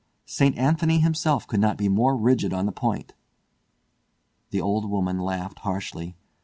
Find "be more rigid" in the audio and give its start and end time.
1.77-2.53